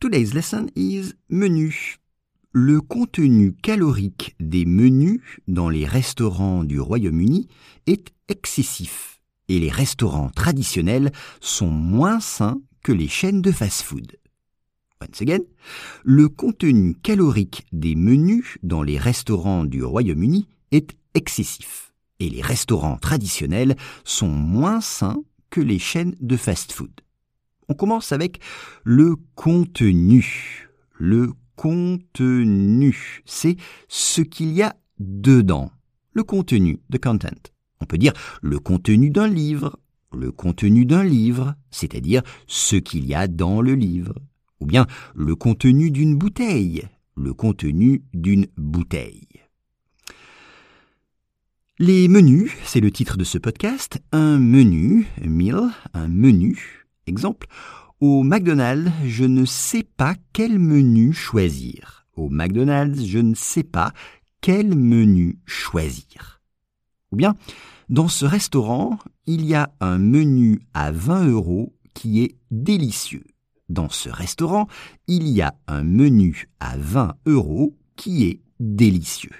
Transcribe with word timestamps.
Today's 0.00 0.32
lesson 0.32 0.66
is 0.76 1.14
menu. 1.28 1.96
Le 2.52 2.80
contenu 2.80 3.52
calorique 3.52 4.36
des 4.38 4.64
menus 4.64 5.20
dans 5.48 5.68
les 5.68 5.86
restaurants 5.86 6.62
du 6.62 6.78
Royaume-Uni 6.78 7.48
est 7.88 8.12
excessif 8.28 9.20
et 9.48 9.58
les 9.58 9.70
restaurants 9.70 10.30
traditionnels 10.30 11.10
sont 11.40 11.70
moins 11.70 12.20
sains 12.20 12.60
que 12.84 12.92
les 12.92 13.08
chaînes 13.08 13.42
de 13.42 13.50
fast-food. 13.50 14.18
Once 15.02 15.20
again, 15.20 15.40
le 16.04 16.28
contenu 16.28 16.94
calorique 16.94 17.66
des 17.72 17.96
menus 17.96 18.56
dans 18.62 18.84
les 18.84 18.98
restaurants 18.98 19.64
du 19.64 19.82
Royaume-Uni 19.82 20.46
est 20.70 20.96
excessif 21.14 21.92
et 22.20 22.30
les 22.30 22.42
restaurants 22.42 22.98
traditionnels 22.98 23.74
sont 24.04 24.28
moins 24.28 24.80
sains 24.80 25.24
que 25.50 25.60
les 25.60 25.80
chaînes 25.80 26.14
de 26.20 26.36
fast-food. 26.36 26.92
On 27.68 27.74
commence 27.74 28.12
avec 28.12 28.40
le 28.84 29.16
contenu. 29.34 30.68
Le 30.94 31.32
contenu, 31.54 33.22
c'est 33.26 33.56
ce 33.88 34.22
qu'il 34.22 34.52
y 34.52 34.62
a 34.62 34.74
dedans. 34.98 35.70
Le 36.12 36.24
contenu, 36.24 36.80
the 36.90 36.98
content. 36.98 37.50
On 37.80 37.84
peut 37.84 37.98
dire 37.98 38.12
le 38.42 38.58
contenu 38.58 39.10
d'un 39.10 39.28
livre, 39.28 39.78
le 40.12 40.32
contenu 40.32 40.84
d'un 40.84 41.04
livre, 41.04 41.54
c'est-à-dire 41.70 42.22
ce 42.46 42.76
qu'il 42.76 43.04
y 43.04 43.14
a 43.14 43.28
dans 43.28 43.60
le 43.60 43.74
livre 43.74 44.14
ou 44.60 44.66
bien 44.66 44.86
le 45.14 45.36
contenu 45.36 45.90
d'une 45.90 46.16
bouteille, 46.16 46.82
le 47.16 47.34
contenu 47.34 48.02
d'une 48.14 48.46
bouteille. 48.56 49.28
Les 51.78 52.08
menus, 52.08 52.50
c'est 52.64 52.80
le 52.80 52.90
titre 52.90 53.16
de 53.16 53.24
ce 53.24 53.38
podcast. 53.38 54.00
Un 54.10 54.38
menu, 54.38 55.06
meal, 55.24 55.60
un 55.94 56.08
menu. 56.08 56.77
Exemple, 57.08 57.46
au 58.00 58.22
McDonald's, 58.22 58.92
je 59.06 59.24
ne 59.24 59.44
sais 59.44 59.82
pas 59.82 60.14
quel 60.32 60.58
menu 60.58 61.12
choisir. 61.12 62.06
Au 62.14 62.28
McDonald's, 62.28 63.04
je 63.04 63.18
ne 63.18 63.34
sais 63.34 63.64
pas 63.64 63.92
quel 64.40 64.76
menu 64.76 65.38
choisir. 65.46 66.40
Ou 67.10 67.16
bien, 67.16 67.34
dans 67.88 68.08
ce 68.08 68.26
restaurant, 68.26 68.98
il 69.26 69.44
y 69.46 69.54
a 69.54 69.72
un 69.80 69.98
menu 69.98 70.60
à 70.74 70.92
20 70.92 71.28
euros 71.28 71.74
qui 71.94 72.22
est 72.22 72.36
délicieux. 72.50 73.24
Dans 73.68 73.88
ce 73.88 74.10
restaurant, 74.10 74.68
il 75.06 75.26
y 75.26 75.42
a 75.42 75.54
un 75.66 75.82
menu 75.82 76.48
à 76.60 76.76
20 76.76 77.14
euros 77.26 77.74
qui 77.96 78.24
est 78.24 78.40
délicieux. 78.60 79.34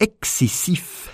Excessif, 0.00 1.10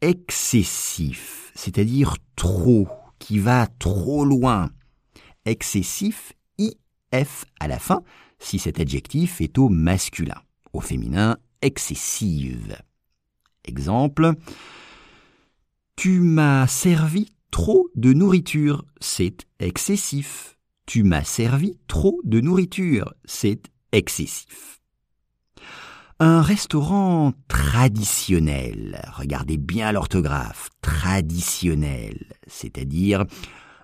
excessif, 0.00 1.52
c'est-à-dire 1.54 2.16
trop, 2.36 2.88
qui 3.18 3.38
va 3.38 3.66
trop 3.78 4.24
loin. 4.24 4.70
Excessif, 5.44 6.32
IF 6.58 7.44
à 7.60 7.68
la 7.68 7.78
fin, 7.78 8.02
si 8.38 8.58
cet 8.58 8.80
adjectif 8.80 9.40
est 9.40 9.58
au 9.58 9.68
masculin. 9.68 10.40
Au 10.72 10.80
féminin, 10.80 11.38
excessive. 11.62 12.76
Exemple, 13.64 14.32
tu 15.96 16.20
m'as 16.20 16.66
servi 16.66 17.32
Trop 17.50 17.88
de 17.94 18.12
nourriture, 18.12 18.84
c'est 19.00 19.46
excessif. 19.58 20.58
Tu 20.86 21.02
m'as 21.02 21.24
servi 21.24 21.78
trop 21.88 22.20
de 22.24 22.40
nourriture, 22.40 23.14
c'est 23.24 23.62
excessif. 23.92 24.77
Un 26.20 26.42
restaurant 26.42 27.32
traditionnel, 27.46 29.00
regardez 29.14 29.56
bien 29.56 29.92
l'orthographe, 29.92 30.68
traditionnel, 30.82 32.26
c'est-à-dire 32.48 33.24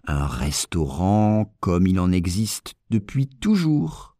un 0.09 0.27
restaurant 0.27 1.55
comme 1.61 1.87
il 1.87 2.01
en 2.01 2.11
existe 2.11 2.75
depuis 2.91 3.29
toujours. 3.29 4.17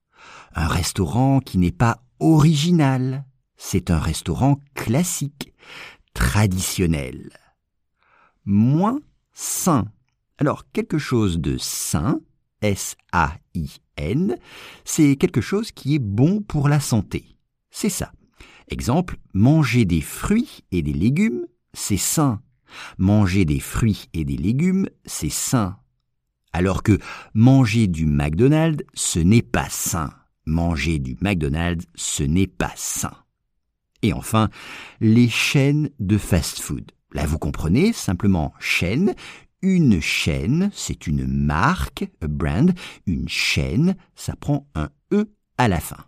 Un 0.55 0.69
restaurant 0.69 1.41
qui 1.41 1.59
n'est 1.59 1.73
pas 1.73 2.05
original, 2.21 3.25
c'est 3.57 3.91
un 3.91 3.99
restaurant 3.99 4.61
classique, 4.75 5.53
traditionnel. 6.13 7.33
Moins 8.45 9.01
sain. 9.33 9.87
Alors, 10.39 10.71
quelque 10.71 10.99
chose 10.99 11.41
de 11.41 11.57
sain, 11.59 12.21
S-A-I-N, 12.63 14.37
c'est 14.85 15.17
quelque 15.17 15.41
chose 15.41 15.73
qui 15.73 15.97
est 15.97 16.01
bon 16.01 16.43
pour 16.43 16.69
la 16.69 16.79
santé. 16.79 17.34
C'est 17.75 17.89
ça. 17.89 18.13
Exemple, 18.69 19.17
manger 19.35 19.85
des 19.85 20.01
fruits 20.01 20.61
et 20.71 20.81
des 20.81 20.93
légumes, 20.93 21.45
c'est 21.73 21.97
sain. 21.97 22.41
Manger 22.99 23.45
des 23.45 23.59
fruits 23.59 24.09
et 24.15 24.25
des 24.25 24.37
légumes, 24.37 24.89
c'est 25.05 25.29
sain. 25.29 25.77
Alors 26.53 26.85
que 26.85 27.01
manger 27.35 27.89
du 27.89 28.07
McDonald's, 28.07 28.85
ce 28.95 29.19
n'est 29.19 29.43
pas 29.43 29.69
sain. 29.69 30.13
Manger 30.47 31.01
du 31.01 31.17
McDonald's, 31.21 31.85
ce 31.97 32.23
n'est 32.23 32.47
pas 32.47 32.73
sain. 32.77 33.13
Et 34.03 34.13
enfin, 34.13 34.51
les 35.01 35.29
chaînes 35.29 35.91
de 35.99 36.17
fast-food. 36.17 36.93
Là, 37.13 37.27
vous 37.27 37.39
comprenez, 37.39 37.93
simplement 37.93 38.55
chaîne. 38.61 39.17
Une 39.63 40.01
chaîne, 40.01 40.71
c'est 40.73 41.09
une 41.09 41.27
marque, 41.27 42.09
a 42.23 42.29
brand. 42.29 42.73
Une 43.07 43.29
chaîne, 43.29 43.97
ça 44.15 44.37
prend 44.37 44.69
un 44.77 44.91
E 45.13 45.29
à 45.59 45.67
la 45.67 45.81
fin. 45.81 46.05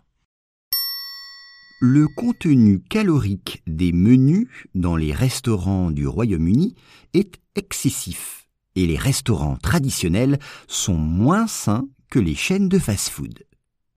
Le 1.79 2.07
contenu 2.07 2.79
calorique 2.79 3.61
des 3.67 3.91
menus 3.91 4.47
dans 4.73 4.95
les 4.95 5.13
restaurants 5.13 5.91
du 5.91 6.07
Royaume-Uni 6.07 6.73
est 7.13 7.35
excessif 7.55 8.47
et 8.75 8.87
les 8.87 8.97
restaurants 8.97 9.57
traditionnels 9.57 10.39
sont 10.67 10.97
moins 10.97 11.45
sains 11.45 11.87
que 12.09 12.17
les 12.17 12.33
chaînes 12.33 12.67
de 12.67 12.79
fast-food. 12.79 13.43